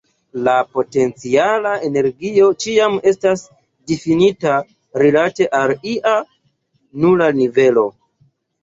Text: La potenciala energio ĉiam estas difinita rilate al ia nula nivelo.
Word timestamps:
La 0.45 0.53
potenciala 0.77 1.73
energio 1.89 2.47
ĉiam 2.65 2.97
estas 3.13 3.45
difinita 3.93 4.57
rilate 5.05 5.51
al 5.63 5.79
ia 5.95 6.19
nula 7.07 7.33
nivelo. 7.43 7.91